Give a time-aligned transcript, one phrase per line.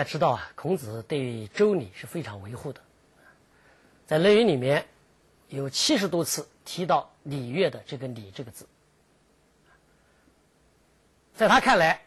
[0.00, 2.80] 大家知道啊，孔子对周礼是非常维护的，
[4.06, 4.86] 在《论语》里面
[5.48, 8.66] 有七十多次提到礼乐的这个“礼”这个字。
[11.34, 12.00] 在他看来，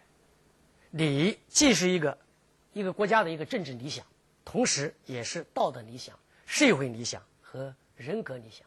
[0.90, 2.18] 礼既是一个
[2.72, 4.04] 一个国家的一个政治理想，
[4.44, 8.66] 同时也是道德理想、社会理想和人格理想。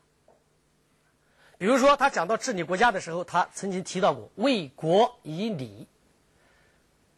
[1.59, 5.89] 比如说，他讲到治理国家的时候，他曾经提到过“为国以礼”，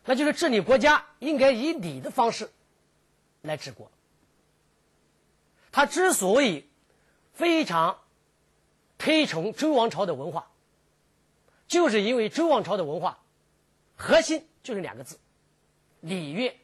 [0.09, 2.51] 那就是治理国家应该以礼的方式
[3.43, 3.93] 来治国。
[5.71, 6.67] 他之所以
[7.35, 7.99] 非常
[8.97, 10.51] 推崇周王朝的文化，
[11.67, 13.19] 就是因为周王朝的文化。
[13.97, 15.19] 核心就是两个字，
[16.01, 16.57] 礼乐，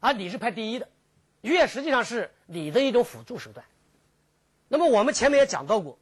[0.00, 0.86] 而礼是排第一的，
[1.40, 3.64] 乐实际上是礼的一种辅助手段。
[4.68, 5.98] 那么我们前面也讲到过，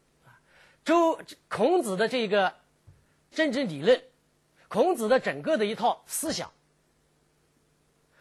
[0.84, 2.52] 周孔子的这个
[3.30, 4.02] 政治理论，
[4.66, 6.50] 孔子的整个的一套思想，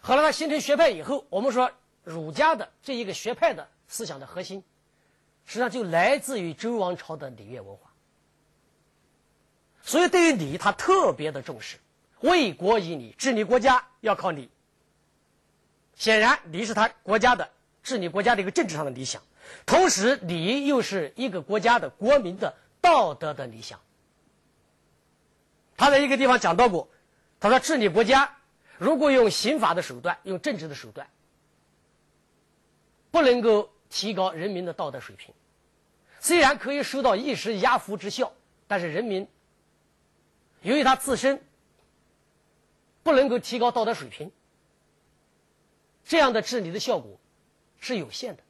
[0.05, 1.71] 后来他形成学派以后，我们说
[2.03, 4.61] 儒家的这一个学派的思想的核心，
[5.45, 7.89] 实际上就来自于周王朝的礼乐文化。
[9.81, 11.77] 所以对于礼，他特别的重视。
[12.19, 14.49] 为国以礼，治理国家要靠礼。
[15.95, 17.49] 显然，礼是他国家的
[17.81, 19.21] 治理国家的一个政治上的理想，
[19.65, 23.79] 同时礼又是一个国家的国民的道德的理想。
[25.77, 26.89] 他在一个地方讲到过，
[27.39, 28.37] 他说治理国家
[28.83, 31.07] 如果用刑法的手段，用政治的手段，
[33.11, 35.33] 不能够提高人民的道德水平，
[36.19, 38.33] 虽然可以收到一时压服之效，
[38.67, 39.25] 但是人民
[40.61, 41.41] 由于他自身。
[43.03, 44.31] 不能够提高道德水平，
[46.05, 47.19] 这样的治理的效果
[47.81, 48.43] 是有限的，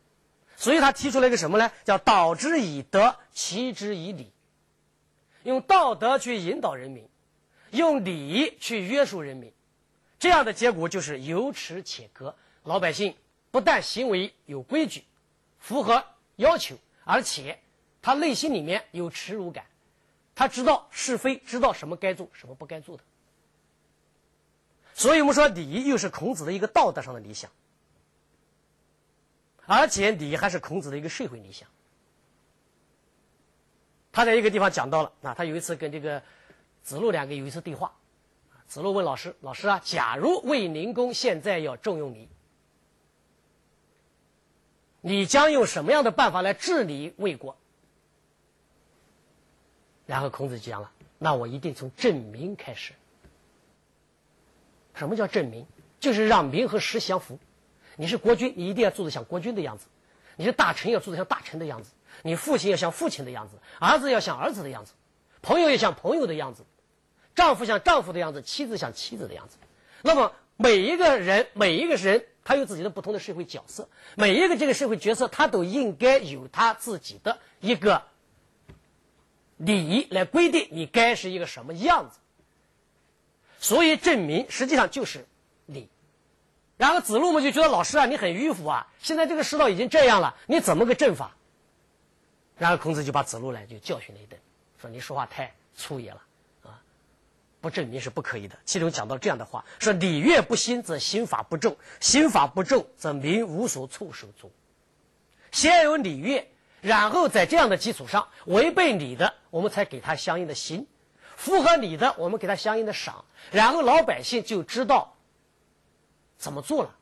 [0.55, 1.71] 所以他提出了一个什么呢？
[1.83, 4.31] 叫“导之以德，齐之以礼”，
[5.41, 7.09] 用道德去引导人民，
[7.71, 9.51] 用礼去约束人民，
[10.23, 12.33] 这样的结果就是有耻且格。
[12.63, 13.17] 老百姓
[13.51, 15.03] 不但行为有规矩，
[15.59, 16.05] 符合
[16.37, 17.59] 要求，而且
[18.01, 19.65] 他内心里面有耻辱感，
[20.33, 23.03] 他知道是非，知道什么该做，什么不该做的。
[24.93, 27.51] 所以我们说，礼又是孔子的一个道德上的理想，
[29.65, 31.67] 而且礼还是孔子的一个社会理想。
[34.13, 36.23] 他在一个地方讲到了啊，他有一次跟这个
[36.81, 37.93] 子路两个有一次对话，
[38.67, 42.29] 子路问老师：“老师啊，假如卫灵公现在要重用你，
[45.01, 47.55] 你将用什么样的办法来治理魏国？”
[50.05, 52.93] 然后孔子讲了：“那我一定从正名开始。”
[54.95, 55.65] 什么叫正名？
[55.99, 57.39] 就是让名和实相符。
[57.95, 59.85] 你是国君，你一定要做的像国君的样子；
[60.35, 61.91] 你是大臣，要做的像大臣的样子；
[62.23, 64.93] 你父亲要像父亲的样子，儿子要像儿子的样子，
[65.41, 66.65] 朋友要像朋友的样子，
[67.35, 69.57] 丈夫像丈夫的样子，妻子像妻子的样子。
[70.01, 78.03] 那么每一个人，每一个人，他有自己的不同的社会角色，每一个这个社会角色，他都应该有他自己的一个
[79.57, 82.19] 礼仪来规定你该是一个什么样子。
[83.59, 85.25] 所以证明实际上就是
[85.65, 85.87] 礼，
[86.75, 91.35] 然后子路嘛就觉得老师啊你很迂腐啊，现在这个世道已经这样了，你怎么个正法？
[92.57, 94.37] 然后孔子就把子路来就教训了一顿，
[94.79, 96.21] 说你说话太粗野了，
[97.63, 98.57] 不证明是不可以的。
[98.65, 104.51] 其中讲到这样的话，说礼乐不兴则刑法不重，刑法不重则民无所措手足。
[105.49, 106.51] 先有礼乐，
[106.81, 110.87] 然后在这样的基础上，违背礼的，我们才给他相应的刑。
[111.37, 115.15] 符合礼的，我们给他相应的赏，然后老百姓就知道
[116.37, 116.93] 怎么做了，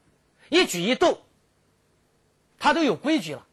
[0.49, 1.19] 一举一动，
[2.59, 3.47] 他都有规矩了。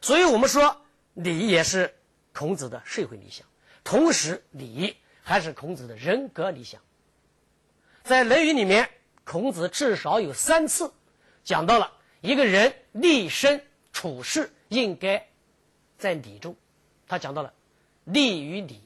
[0.00, 0.82] 所以我们说
[1.14, 1.94] 礼也是
[2.32, 3.46] 孔子的社会理想，
[3.84, 6.80] 同时礼还是孔子的人格理想。
[8.02, 8.90] 在《论语》里面，
[9.24, 10.92] 孔子至少有三次
[11.44, 15.28] 讲到了一个人立身处世应该
[15.98, 16.56] 在礼中，
[17.06, 17.52] 他讲到了
[18.04, 18.80] 立于礼。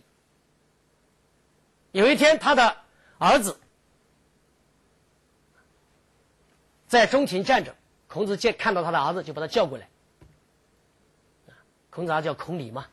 [1.92, 2.76] 有一天，他的
[3.19, 3.58] 儿子
[6.88, 7.75] 在中庭站着，
[8.08, 9.88] 孔子见看到他的儿子，就把他叫过来。
[11.90, 12.86] 孔子儿叫孔鲤嘛，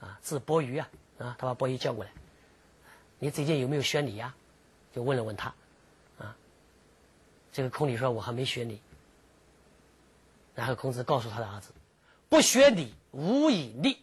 [0.00, 2.10] 啊，字伯鱼啊，啊，他把伯鱼叫过来。
[3.20, 4.34] 你最近有没有学礼呀？
[4.92, 5.54] 就问了问他，
[6.18, 6.34] 啊，
[7.52, 8.80] 这个孔鲤说：“我还没学礼。”
[10.56, 11.70] 然后孔子告诉他的儿子
[12.28, 13.98] ：“不学礼，无以立。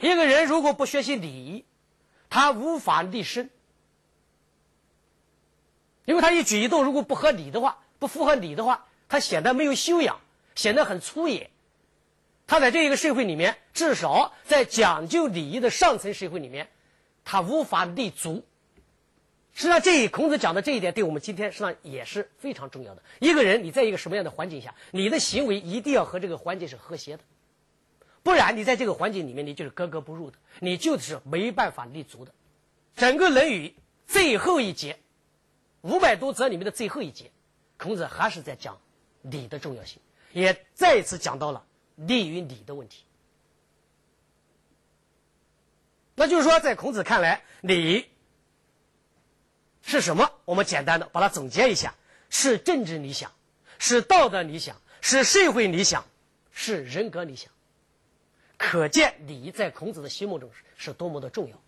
[0.00, 1.64] 一个人如果不学习礼，
[2.28, 3.50] 他无法立身。”
[6.06, 10.18] 因为他一举一动如果不合理的话，不符合理的话，他显得没有修养，
[10.56, 11.50] 显得很粗野。
[12.46, 16.68] 他在这一个社会里面，至少在讲究礼仪的上层社会里面，
[17.22, 18.44] 他无法立足。
[19.54, 23.02] 实际上，这孔子讲的这一点，对我们今天实际上也是非常重要的。
[23.20, 27.22] 一个人，你在一个什么样的环境下，你的行为一定要和这个环境是和谐的，
[28.22, 32.32] 不然你在这个环境里面，你就是格格不入的，你就是没办法立足的。
[32.96, 33.68] 整个《论语》
[34.06, 34.98] 最后一节，
[35.82, 37.30] 五百多则里面的最后一节，
[37.76, 38.78] 孔子还是在讲
[39.20, 40.00] 礼的重要性，
[40.32, 41.66] 也再一次讲到了
[41.96, 43.04] 利与礼的问题。
[46.14, 48.06] 那就是说，在孔子看来，礼。
[49.82, 50.30] 是什么？
[50.44, 51.94] 我们简单的把它总结一下：
[52.30, 53.32] 是政治理想，
[53.78, 56.04] 是道德理想，是社会理想，
[56.52, 57.52] 是人格理想。
[58.56, 61.60] 可见礼在孔子的心目中是多么的重要。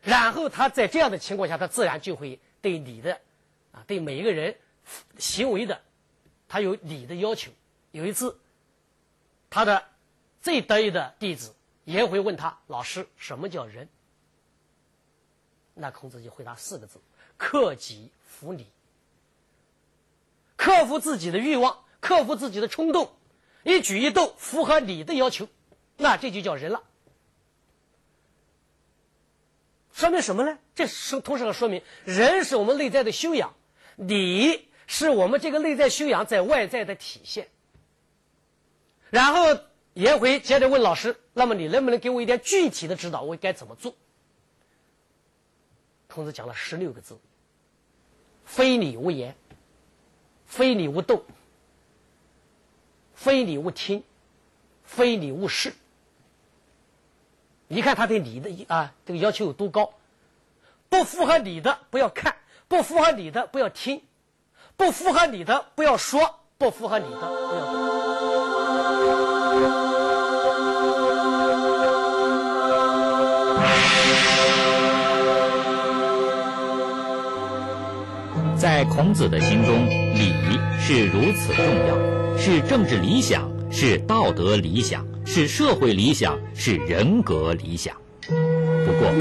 [0.00, 3.20] 然后他在这样的情况下，他自然就会对礼的，
[3.72, 4.56] 啊，对每一个人
[5.18, 5.82] 行为的，
[6.46, 7.50] 他有礼的要求。
[7.90, 8.38] 有一次，
[9.50, 9.84] 他的
[10.40, 11.54] 最得意的弟子
[11.84, 13.88] 颜回问他：“老师，什么叫仁？”
[15.74, 17.00] 那孔子就回答四个字。
[17.44, 18.66] 克己复礼，
[20.56, 23.12] 克服自己的欲望，克服自己的冲动，
[23.64, 25.46] 一举一动符合礼的要求，
[25.98, 26.82] 那这就叫人了。
[29.92, 30.58] 说明什么呢？
[30.74, 33.54] 这是同时说明人是我们内在的修养，
[33.96, 37.50] 礼是我们这个内在修养在外在的体现。
[39.10, 39.60] 然后
[39.92, 43.20] 颜回接着问老师：“那么你能不能给我一点具体的指导？
[43.20, 43.94] 我该怎么做？”
[46.08, 47.18] 孔子讲了十六个字
[48.44, 49.36] ：“非礼勿言，
[50.46, 51.22] 非礼勿动，
[53.14, 54.02] 非礼勿听，
[54.84, 55.74] 非礼勿视。”
[57.66, 59.94] 你看他对礼的啊这个要求有多高？
[60.88, 62.36] 不符合礼的不要看，
[62.68, 64.02] 不符合礼的不要听，
[64.76, 67.72] 不符合礼的不要说，不符合礼的不要
[78.64, 80.32] 在孔子的心中，礼
[80.80, 87.94] 是如此重要，是政治理想，是道德理想，是社会理想，是人格理想。
[88.26, 89.12] 不过，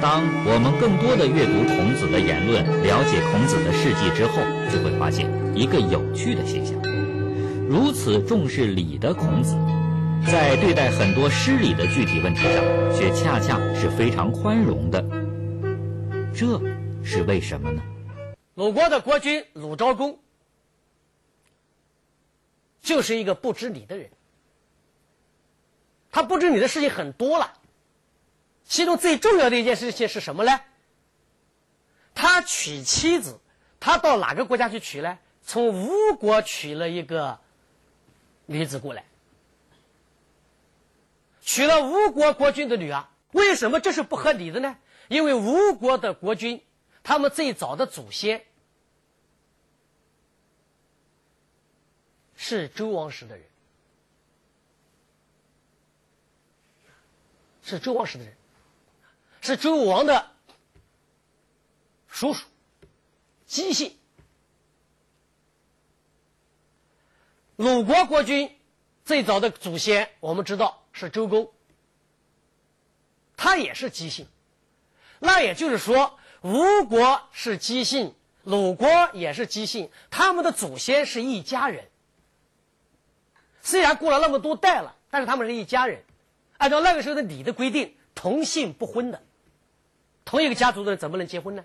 [0.00, 4.40] 当我们更多的阅读孔子的言论，了解孔子的事迹之后，
[4.70, 6.80] 就会发现一个有趣的现象：
[7.68, 9.56] 如此重视礼的孔子，
[10.30, 12.62] 在对待很多失礼的具体问题上，
[12.96, 15.04] 却恰恰是非常宽容的。
[16.32, 16.60] 这
[17.02, 17.82] 是为什么呢？
[18.54, 20.18] 鲁国的国君鲁昭公，
[22.82, 24.10] 就是一个不知礼的人。
[26.10, 27.54] 他不知礼的事情很多了，
[28.64, 30.60] 其中最重要的一件事情是什么呢？
[32.14, 33.40] 他娶妻子，
[33.80, 35.18] 他到哪个国家去娶呢？
[35.42, 37.40] 从吴国娶了一个
[38.44, 39.06] 女子过来，
[41.40, 43.08] 娶了吴国国君的女儿。
[43.32, 44.76] 为什么这是不合理的呢？
[45.08, 46.62] 因为吴国的国君。
[47.04, 48.46] 他们最早的祖先
[52.36, 53.46] 是周王室的人，
[57.62, 58.36] 是周王室的人，
[59.40, 60.30] 是周武王的
[62.06, 62.46] 叔叔
[63.46, 63.98] 姬姓。
[67.56, 68.56] 鲁国国君
[69.04, 71.52] 最早的祖先，我们知道是周公，
[73.36, 74.28] 他也是姬姓。
[75.18, 76.16] 那也就是说。
[76.42, 81.88] 吴国是姬姓，鲁国也是姬姓，他们的祖先是一家人。
[83.60, 86.02] 虽然过了那么多代了，但是他们是一家人。
[86.58, 89.22] 按照那个时候的礼的规定，同姓不婚的，
[90.24, 91.64] 同一个家族的人怎么能结婚呢？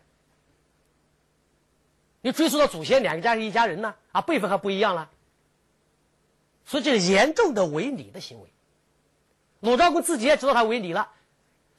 [2.21, 5.09] 你追溯到祖先，两个家是一家人呢，啊，辈分还不一样了。
[6.65, 8.49] 所以这是严重的违礼的行为。
[9.59, 11.11] 鲁昭公自己也知道他违礼了。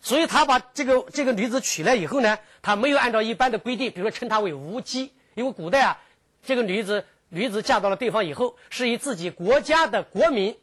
[0.01, 6.01] 所以他把这个这个女子娶来以后呢，他没有按照一般的规定，比如说称她为吴姬，因为古代啊，
[6.43, 10.57] 这个女子女子嫁到了对方以后，是以自己国家的国名，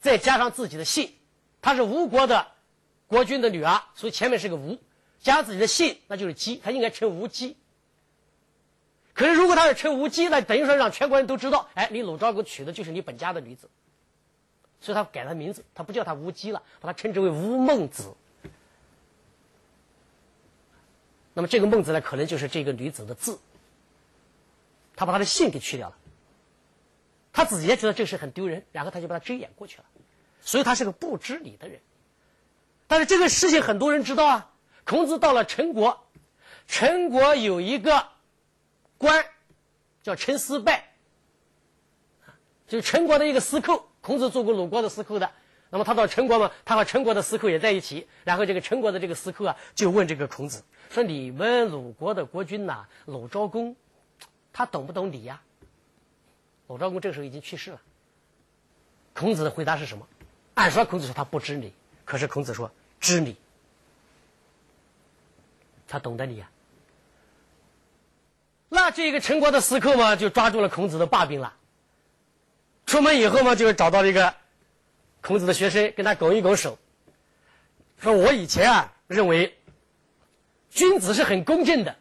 [0.00, 1.14] 再加上自己的姓，
[1.62, 2.48] 她是吴国的
[3.06, 4.76] 国君的女儿，所以前面是个吴，
[5.20, 7.56] 加上自己的姓，那就是姬，她应该称吴姬。
[9.14, 13.70] 可是如果她是称吴姬，那等于说让全国人都知道，哎，你鲁昭公娶的就是你本家的女子，
[14.80, 18.14] 所以他改了名字，他不叫她吴姬了，把她称之为吴孟子。
[21.38, 23.38] 那么这个孟子呢，可能就是这个女子的字，
[24.96, 25.94] 他把她的姓给去掉了，
[27.32, 29.84] 他自己也觉得这事很丢人，然后他就把它遮掩过去了，
[30.40, 31.78] 所以他是个不知礼的人。
[32.88, 34.50] 但是这个事情很多人知道啊。
[34.84, 36.08] 孔子到了陈国，
[36.66, 38.08] 陈国有一个
[38.96, 39.24] 官
[40.02, 40.92] 叫陈思败，
[42.66, 43.88] 就是陈国的一个司寇。
[44.00, 45.30] 孔子做过鲁国的司寇的，
[45.70, 48.08] 那么他到陈国嘛，他和陈国的司寇也在一起。
[48.24, 53.76] 然后这个陈国的这个司寇啊，就问这个孔子说：“你们鲁国的国君呐，鲁昭公，
[54.52, 55.42] 他懂不懂礼呀？”
[56.68, 57.80] 鲁昭公这个时候已经去世了。
[59.14, 60.06] 孔子的回答是什么？
[60.54, 61.72] 按说孔子说他不知礼，
[62.04, 63.36] 可是孔子说知礼，
[65.86, 66.50] 他懂得礼啊。
[68.68, 71.54] 那这个陈国的司寇嘛，就抓住了孔子的把柄了。
[72.86, 74.34] 出门以后嘛，就找到了一个
[75.20, 76.78] 孔子的学生，跟他拱一拱手，
[77.98, 79.57] 说：“我以前啊，认为
[80.70, 81.96] 君子是很公正的，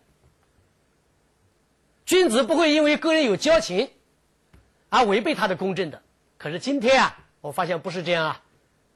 [2.06, 3.90] 君子不会因为个人有交情
[4.90, 6.02] 而违背他的公正的。
[6.38, 8.44] 可是今天啊，我发现不是这样啊。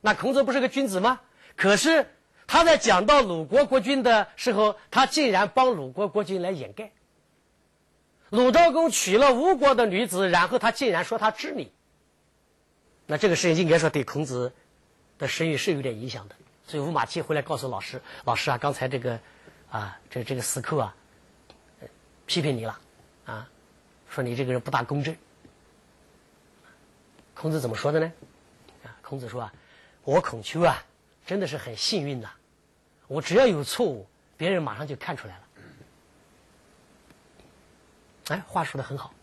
[0.02, 1.22] 那孔子不是个君子吗？
[1.56, 2.08] 可是
[2.48, 6.92] 他在讲到鲁国国君的时候，他竟然帮鲁国国君来掩盖。
[8.30, 11.72] 鲁昭公娶了吴国的女子，然后他竟然说他知礼。”
[13.08, 14.54] 那这个事情应该说对孔子
[15.18, 16.36] 的声誉是有点影响的，
[16.66, 19.20] 所以吴马期回来告诉老师：“老师啊，刚才这个
[19.72, 20.96] 啊，这这个司寇啊，
[22.26, 22.80] 批评你了，
[23.26, 23.50] 啊，
[24.10, 25.16] 说你这个人不大公正。”
[27.34, 28.12] 孔子怎么说的呢？
[28.84, 29.54] 啊，孔子说啊
[30.04, 30.84] ：“我孔丘啊，
[31.26, 32.30] 真的是很幸运的，
[33.08, 35.48] 我只要有错误，别人马上就看出来了。”
[38.28, 39.14] 哎，话说的很好。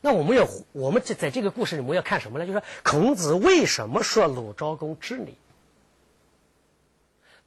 [0.00, 2.46] 那我们要，我们在在这个故事里，我们要看什么呢？
[2.46, 5.36] 就是说，孔子为什么说鲁昭公知礼？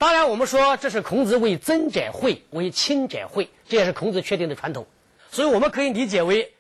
[0.06, 4.86] 当然，我们说这是孔子为曾者讳，为亲者讳，这也是孔子确定的传统。
[5.32, 6.54] 所以，我们可以理解为，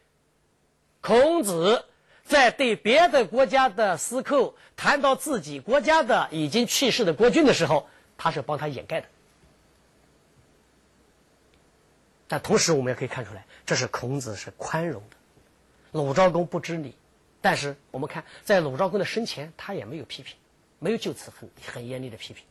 [0.99, 1.85] 孔子
[2.23, 7.87] 在对别的国家的司寇谈到自己国家的已经去世的国君的时候，
[8.17, 9.07] 他是帮他掩盖的。
[12.27, 15.17] 但同时，我们也可以看出来，这是孔子是宽容的。
[15.91, 16.95] 鲁昭公不知礼，
[17.41, 20.35] 但是我们看，在鲁昭公的生前，他也没有批评，
[20.79, 22.43] 没有就此很很严厉的批评。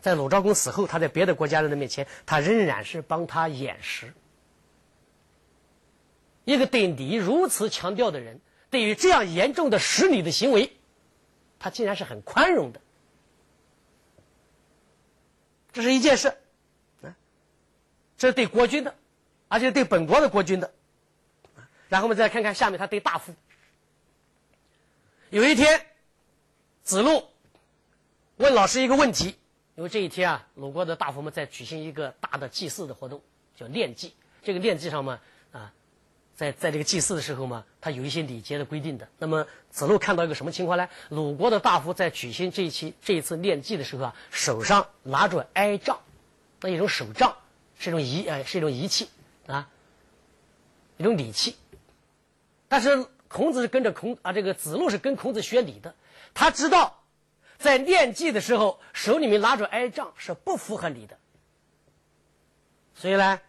[0.00, 4.12] 在鲁昭公死后，他在别的国家人的面前，他仍然是帮他掩饰。
[6.44, 10.76] 一个对礼如此强调的人，对于这样严重的失礼的行为，
[11.58, 12.80] 他竟然是很宽容的。
[15.72, 16.28] 这是一件事，
[17.02, 17.16] 啊，
[18.16, 18.94] 这是对国君的，
[19.48, 20.72] 而且对本国的国君的。
[21.88, 23.34] 然后我们再看看下面，他对大夫。
[25.30, 25.84] 有一天，
[26.84, 27.28] 子路
[28.36, 29.34] 问老师一个问题，
[29.76, 33.20] 因为这一天啊，鲁国的大夫们在举行一个大的祭祀的活动，
[33.54, 34.14] 叫练祭。
[34.42, 35.20] 这个练祭上嘛，
[35.52, 35.72] 啊，
[36.34, 39.06] 在在这个祭祀的时候嘛，他有一些礼节的规定的。
[39.18, 40.88] 那么子路看到一个什么情况呢？
[41.10, 46.00] 鲁国的大夫在举行这一期这一次练祭的时候啊，手上拿着哀杖，
[46.62, 47.36] 那一种手杖
[47.78, 49.10] 是一种仪呃是一种仪器
[49.46, 49.68] 啊，
[50.96, 51.54] 一种礼器。
[52.68, 55.94] 但是孔子是跟着孔啊，这个子路是跟孔子学礼的。
[56.32, 57.02] 他知道，
[57.58, 61.18] 在练祭的时候，手里面拿着哀杖是不符合礼的。
[62.94, 63.40] 所以呢，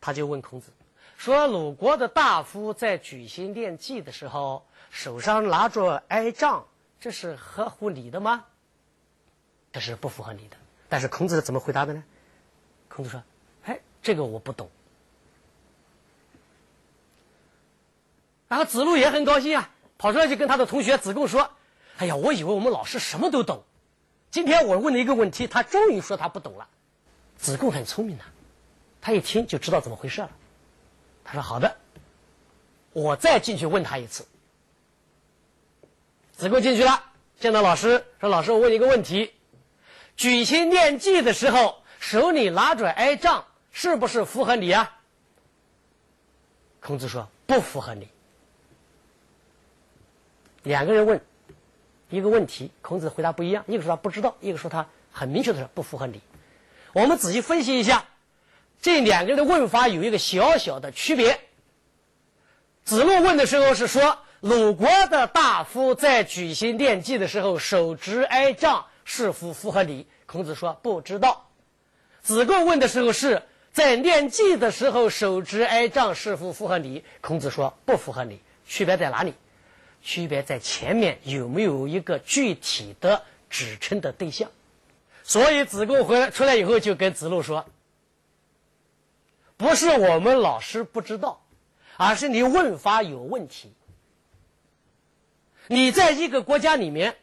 [0.00, 0.72] 他就问孔子
[1.16, 6.66] 说：“鲁国的大夫在举行练祭的时候，手上拿着哀杖，
[7.00, 8.44] 这是合乎礼的吗？”
[9.72, 10.56] 这是不符合礼的。
[10.88, 12.04] 但是孔子是怎么回答的呢？
[12.88, 13.22] 孔子说
[13.64, 14.70] ：“哎，这个我不懂。”
[18.48, 21.50] 然后子路也很高兴啊，跑出来就跟他的同学子贡说
[21.98, 23.62] ：“哎呀，我以为我们老师什么都懂，
[24.30, 26.68] 今天我问了一个问题，他终于说他不懂了。”
[27.38, 28.24] 子贡很聪明的，
[29.00, 30.30] 他一听就知道怎么回事了。
[31.24, 31.76] 他说：“好的，
[32.92, 34.26] 我再进去问他一次。”
[36.32, 37.02] 子贡进去了，
[37.38, 39.32] 见到老师说：“老师，我问你一个问题，
[40.16, 44.98] 举行念祭的时候，手里拿着哀杖，是不是符合礼啊？”
[46.80, 48.08] 孔子说：“不符合礼。”
[50.64, 51.20] 两个人问
[52.14, 53.64] 一个问题，孔子回答不一样。
[53.66, 56.20] 一个说他不知道，一个说他很明确的说不符合理。
[56.92, 58.04] 我们仔细分析一下，
[58.80, 61.40] 这两个人的问法有一个小小的区别。
[62.84, 70.06] 子路问的时候是说，鲁国的大夫在举行奠祭的时候手执哀杖是否符合礼？
[70.26, 71.48] 孔子说不知道。
[72.22, 73.42] 子贡问的时候是
[73.72, 77.04] 在念祭的时候手执哀杖是否符合礼？
[77.20, 78.40] 孔子说不符合礼。
[78.66, 79.34] 区别在哪里？
[80.04, 84.50] 区别在前面有没有一个具体的指称的对象，
[85.22, 87.64] 所以子贡回来出来以后就跟子路说
[89.56, 91.42] ：“不是我们老师不知道，
[91.96, 93.72] 而是你问法有问题。
[95.68, 97.16] 你在一个国家里面，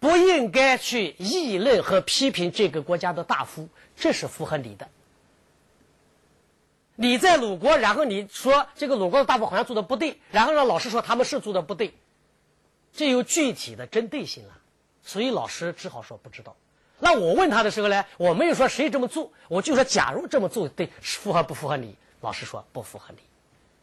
[0.00, 4.88] 不应该去议论和批评这个国家的大夫，这是符合理的。”
[7.00, 11.94] 你在鲁国，然后你说这个鲁国的大夫好像做的不对，然后让老师说他们是做的不对，
[12.92, 14.58] 这有具体的针对性了，
[15.04, 16.56] 所以老师只好说不知道。
[16.98, 21.94] 那我问他的时候呢，我没有说谁这么做，我就说假如这么做对符合不符合你？
[22.20, 23.22] 老师说不符合你。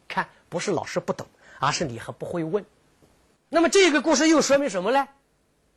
[0.06, 1.26] 看，不是老师不懂，
[1.58, 2.66] 而是你还不会问。
[3.48, 5.08] 那么这个故事又说明什么呢？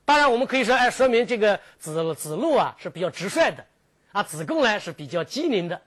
[0.03, 3.65] 当然我们可以说，哎，说明这个子子路啊是比较直率的，
[4.11, 5.81] 啊子贡呢是比较机灵的。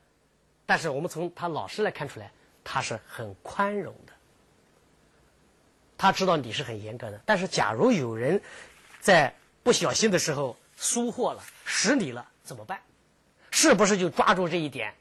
[0.64, 2.31] 但是我们从他老师来看出来，
[2.64, 4.12] 他是很宽容的。
[5.99, 8.40] 他知道你是很严格的，但是假如有人
[9.00, 12.81] 在不小心的时候疏忽了、失礼了，怎么办？
[13.50, 14.95] 是不是就抓住这一点，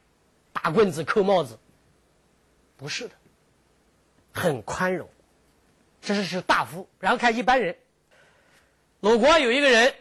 [0.52, 1.58] 打棍子、扣帽子？
[2.78, 3.16] 不是的，
[4.34, 5.10] 很宽容。
[6.02, 7.78] 这是是大夫，然后看一般人。
[9.00, 9.96] 鲁国有一个人，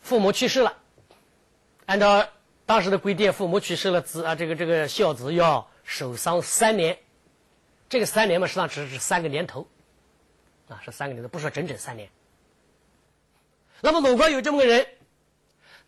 [0.00, 0.78] 父母去世了，
[1.86, 2.28] 按照。
[2.64, 6.98] 当时的规定，父母去世了，子啊，这个这个孝子要守丧三年。
[7.88, 9.66] 这个三年嘛，实际上只是三个年头，
[10.68, 12.08] 啊，是三个年头，不说整整三年。
[13.82, 14.86] 那么鲁国有这么个人，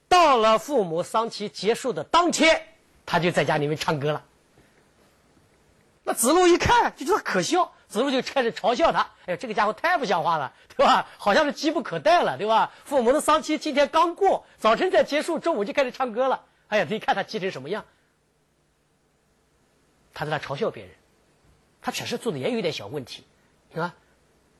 [0.09, 2.61] 到了父母丧期结束的当天，
[3.07, 4.23] 他就在家里面唱歌了。
[6.02, 11.07] 那子路一看就觉得可笑，子路就开始嘲笑他：“哎，这个家伙太不像话了，对吧？
[11.16, 12.71] 好像是急不可待了，对吧？
[12.85, 17.85] 父母的丧期今天刚过，早晨才结束，中午就开始唱歌了。”哎呀，你看他急成什么样？
[20.12, 20.92] 他在那嘲笑别人，
[21.83, 23.25] 他确实做的也有点小问题，
[23.73, 23.94] 是吧？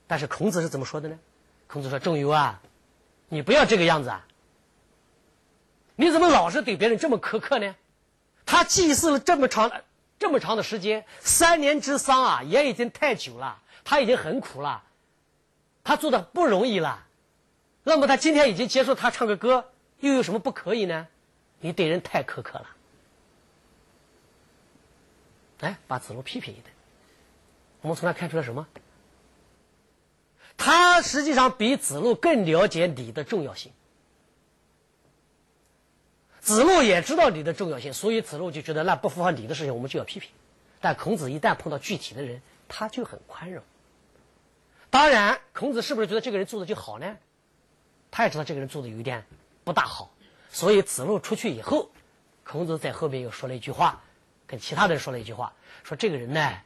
[0.06, 1.18] 但是孔子是怎么说的呢？
[1.66, 2.61] 孔子说：“仲由啊，
[3.28, 4.26] 你不要这个样子啊！
[5.96, 7.75] 你怎么老是对别人这么苛刻呢？
[8.44, 9.73] 他祭祀了这么长、
[10.18, 14.84] 这么长的时间，三年之丧啊，也已经太久了，他已经很苦了，
[15.82, 17.07] 他做的不容易了。
[17.83, 21.07] 那么他今天已经结束，他唱个歌，又有什么不可以呢？”
[21.64, 22.66] 你对人太苛刻了，
[25.61, 26.70] 哎，把子路批评一顿。
[27.81, 28.68] 我们从那看出来什么？
[30.59, 33.72] 他实际上比子路更了解礼的重要性。
[36.42, 40.31] 子路也知道礼的重要性，所以子路就觉得那不符合礼的事情，我们就要批评。
[40.83, 43.64] 但孔子一旦碰到具体的人，他就很宽容。
[44.90, 47.16] 当然，孔子是不是觉得这个人做的就好呢？
[48.11, 49.24] 他也知道这个人做的有一点
[49.64, 50.11] 不大好。
[50.54, 51.90] 所以子路出去以后，
[52.44, 54.00] 孔子在后面又说了一句话，
[54.46, 56.62] 跟其他人说了一句话，说这个人呢，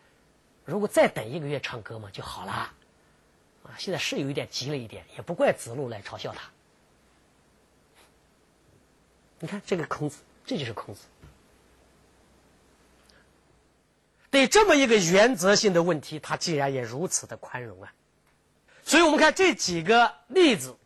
[0.66, 6.50] 如果再等一个月唱歌嘛就好了，啊，现在是有一点急了一点，也不怪子路来嘲笑他。
[9.38, 11.00] 你看这个孔子，这就是孔子，
[14.30, 17.90] 对这么一个原则性的问题，他竟然也如此的宽容啊！
[18.84, 20.76] 所以我们看这几个例子，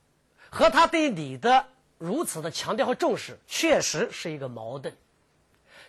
[0.51, 1.67] 和他对你的。
[2.03, 4.93] 如此的强调和重视，确实是一个矛盾。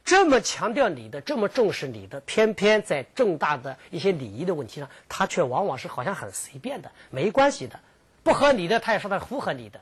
[0.06, 7.80] 这么强调你的，这么重视你的，偏偏在重大的一些礼仪的问题上，他却往往是好像很随便的，没关系的，
[8.22, 9.82] 不合理的，他也说他符合你的，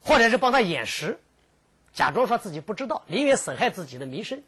[0.00, 1.18] 或者是帮他掩饰，
[1.92, 4.40] 假装说自己不知道，宁愿损害自己的名声。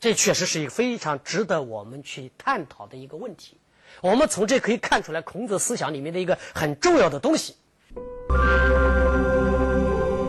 [0.00, 3.56] 这确实是一个非常值得我们去探讨的一个问题。
[4.00, 7.54] 我们从这可以看出来，孔子思想里面的一个很重要的东西。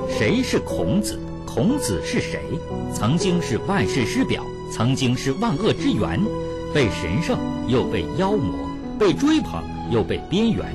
[0.09, 1.19] 谁是孔子？
[1.45, 2.39] 孔子是谁？
[2.93, 6.19] 曾经是万世师表，曾经是万恶之源，
[6.73, 8.53] 被神圣又被妖魔，
[8.97, 10.65] 被追捧又被边缘。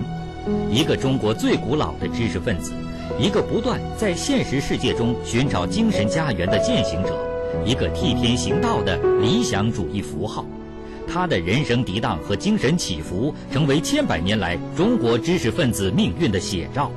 [0.70, 2.72] 一个中国最古老的知识分子，
[3.18, 7.18] 一个不断在现实世界中寻找精神家园的践行者，
[7.64, 10.44] 一个替天行道的理想主义符号。
[11.06, 16.92] 他的人生涤荡和精神起伏，成为千百年来中国知识分子命运的写照。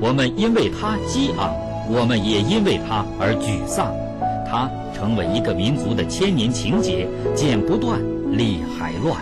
[0.00, 1.52] 我们因为他激昂，
[1.90, 3.92] 我们也因为他而沮丧。
[4.48, 9.16] 他成为一个民族的千年情结，剪不断，理还乱。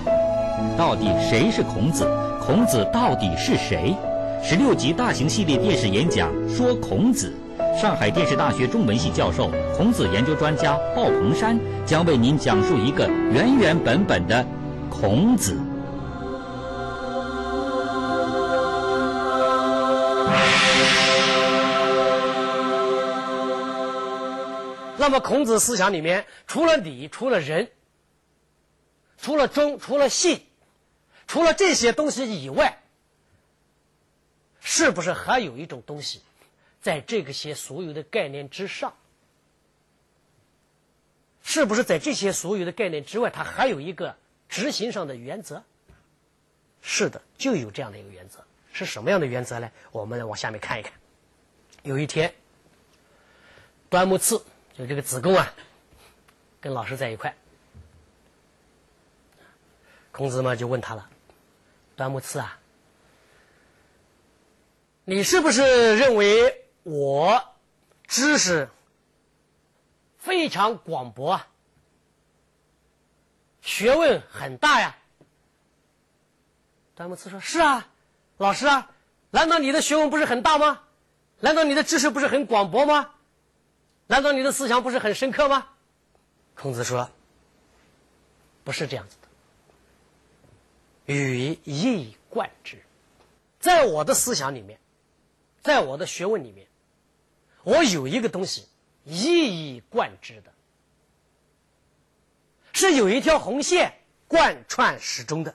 [0.77, 2.07] 到底谁是孔子？
[2.41, 3.95] 孔子到底是谁？
[4.43, 7.33] 十六集大型系列电视演讲说孔子。
[7.81, 14.45] 上海电视大学中文系教授、孔子研究专家鲍鹏山将为您讲述一个原原本本的
[14.89, 15.59] 孔子。
[25.07, 27.71] 那么，孔子思想里面，除了礼，除了仁，
[29.16, 30.45] 除了忠，除了信，
[31.29, 32.83] 除了这些东西以外，
[34.61, 36.23] 是不是还有一种东西？
[36.83, 38.97] 在这个些所有的概念之上，
[41.45, 44.16] 是不是在这些所有的概念之外，它还有一个
[44.49, 45.62] 执行上的原则？
[46.83, 48.45] 是的，就有这样的一个原则。
[48.73, 49.71] 是什么样的原则呢？
[49.92, 50.92] 我们来往下面看一看。
[51.85, 52.35] 有一天，
[53.88, 54.45] 端木赐
[54.77, 55.55] 就这个子贡啊，
[56.61, 57.35] 跟老师在一块，
[60.12, 61.09] 孔子嘛就问他了
[61.97, 62.59] ：“端木赐啊，
[65.05, 67.55] 你是不是认为我
[68.07, 68.69] 知识
[70.19, 71.49] 非常广博啊？
[73.62, 74.95] 学问很大呀？”
[76.95, 77.89] 端木赐说：“是啊，
[78.37, 78.91] 老师啊，
[79.31, 80.83] 难道你的学问不是很大吗？
[81.41, 83.15] 难道你的知识不是很广博吗？
[84.07, 85.69] 难道你的思想不是很深刻吗？”
[86.55, 87.11] 孔子说
[88.64, 89.29] ：“不是这样子的。”
[91.12, 92.83] 与一以贯之，
[93.61, 94.81] 在我的思想里面，
[95.62, 96.66] 在我的学问里面，
[97.62, 98.66] 我有一个东西
[99.05, 100.53] 一以贯之的，
[102.73, 103.92] 是有一条红线
[104.27, 105.55] 贯穿始终的，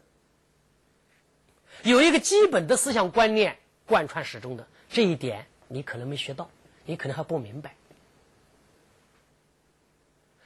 [1.83, 4.67] 有一个基本的思想观念贯穿始终的。
[4.89, 6.49] 这一点你可能没学到，
[6.85, 7.75] 你可能还不明白。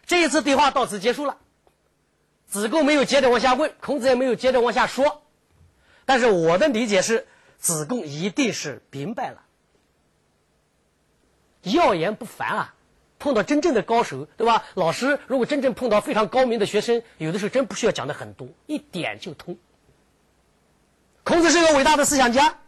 [0.06, 1.38] 这一次对话到此结束了。
[2.48, 5.24] 子贡没有接着往下问，孔子也没有接着往下说，
[6.06, 9.42] 但是我的理解是，子贡一定是明白了，
[11.64, 12.76] 要言不凡啊！
[13.18, 14.64] 碰到真正的高手，对吧？
[14.76, 19.58] 老师如果真正碰到非常高明的学生，有的时候真不需要讲的很多，一点就通。
[21.24, 22.60] 孔子是个伟大的思想家，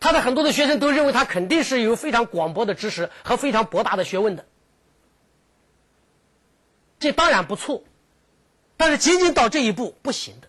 [0.00, 4.46] 他的很多的学生都认为他肯定是有非常广博的知识和非常博大的学问的。
[7.06, 7.84] 这当然不错，
[8.76, 10.48] 但是仅仅到这一步不行的，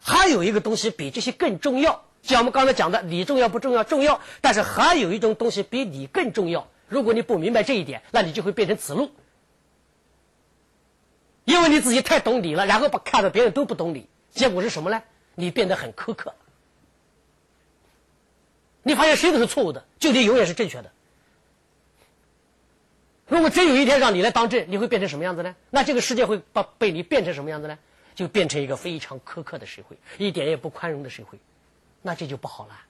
[0.00, 2.04] 还有一个东西比这些更重要。
[2.22, 3.82] 像我们刚才讲的，理重要不重要？
[3.82, 4.20] 重要。
[4.40, 6.68] 但是还有一种东西比理更重要。
[6.88, 9.10] 如果你不明白这一点，那你就会变成子路，
[11.44, 15.02] 因为你自己太懂理了，然后把看到别人都不懂理，结果是什么呢？
[15.34, 16.32] 你变得很苛刻，
[18.84, 20.92] 你发现谁都是错误的，就你永远是正确的。
[23.28, 25.56] 如果真有一天让你来当政，你会变成什么样子呢？
[25.70, 27.78] 那这个世界会把被你变成什么样子呢？
[28.14, 31.38] 就变成一个非常苛刻的社会，一点也不宽容的社会，
[32.00, 32.80] 那这就不好了。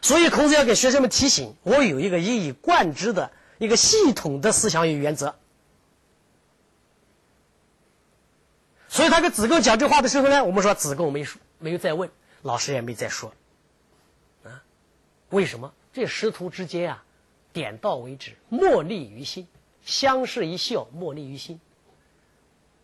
[0.00, 5.36] 所以孔子要给学生们提醒：我有一个一以贯之的一个系统的思想与原则。
[8.88, 12.10] 所以他跟子贡讲这话的时候呢，我们说子贡没说，没有再问，
[12.42, 13.32] 老师也没再说。
[14.44, 14.64] 啊，
[15.28, 15.72] 为什么？
[15.92, 17.04] 这师徒之间啊。
[17.52, 19.46] 点到为止，莫立于心，
[19.84, 21.60] 相视一笑，莫立于心。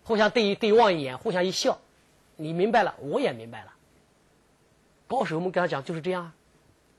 [0.05, 1.79] 互相对一对望一眼，互相一笑，
[2.37, 3.72] 你明白了，我也明白了。
[5.07, 6.33] 高手我们跟他讲就是这样，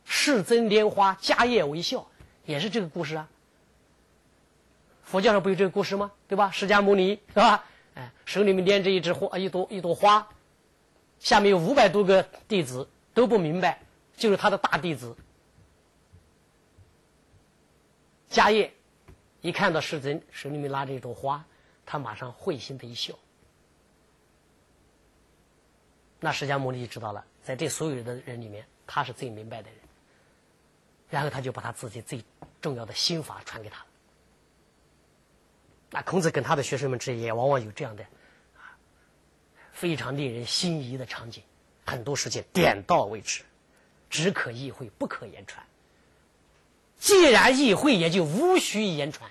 [0.05, 2.07] 世尊莲花，迦叶微笑，
[2.45, 3.29] 也是这个故事啊。
[5.03, 6.11] 佛教上不有这个故事吗？
[6.27, 6.49] 对吧？
[6.51, 7.65] 释迦牟尼是吧？
[7.93, 10.27] 哎，手里面拈着一枝花，一朵一朵花，
[11.19, 13.81] 下面有五百多个弟子都不明白，
[14.17, 15.15] 就是他的大弟子。
[18.35, 18.73] 迦叶
[19.39, 21.45] 一看到世尊手里面拿着一朵花，
[21.85, 23.13] 他马上会心的一笑。
[26.19, 29.79] 那释迦牟尼就知道了，在这所有的人里面，他是最明白的人。
[31.09, 32.21] 然后他就把他自己最
[32.59, 33.85] 重要的心法传给他。
[35.91, 38.03] 那孔子跟他的学生们之间也往往有这样的
[38.57, 38.75] 啊，
[39.71, 41.41] 非常令人心仪的场景。
[41.85, 43.45] 很多事情点到为止，
[44.09, 45.65] 只可意会，不可言传。
[46.99, 49.29] 既然意会，也就无需言传。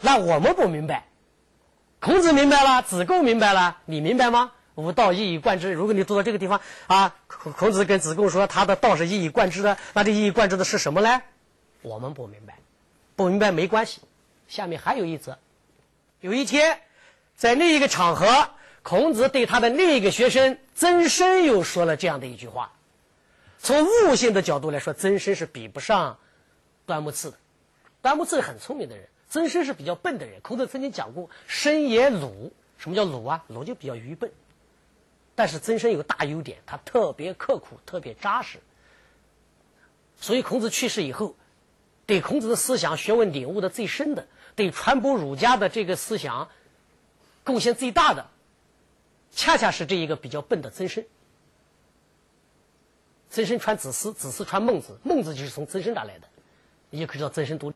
[0.00, 1.08] 那我们不明白，
[2.00, 4.52] 孔子明白了，子贡明白了，你明白吗？
[4.76, 5.72] 吾道一以贯之。
[5.72, 11.20] 如果你读到这个地方啊，孔孔子跟子贡说他的道是一以贯之的，那这一以贯之的是什么呢？
[11.82, 12.58] 我们不明白，
[13.16, 14.00] 不明白没关系。
[14.46, 15.36] 下面还有一则，
[16.20, 16.80] 有一天，
[17.34, 18.50] 在另一个场合，
[18.84, 22.70] 孔子对他的另一个学生曾参又说了这样的一句话。
[23.58, 26.18] 从悟性的角度来说，曾参是比不上
[26.86, 27.36] 端木赐的。
[28.00, 30.40] 端木赐是很聪明的人，曾参是比较笨的人。
[30.40, 33.44] 孔子曾经讲过：“生也鲁。”什么叫鲁啊？
[33.48, 34.30] 鲁就比较愚笨。
[35.34, 38.58] 但是曾参有个大优点，他特别刻苦，特别扎实。
[40.20, 41.34] 所以孔子去世以后，
[42.06, 46.48] 对孔子的思想学问领悟的最深的，对传播儒家的这个思想
[47.44, 48.28] 贡献最大的，
[49.32, 51.04] 恰恰是这一个比较笨的曾参。
[53.30, 56.28] 曾参穿子思，子思传孟子，孟子就是从曾参那来的，
[56.90, 57.72] 也可以叫曾参多。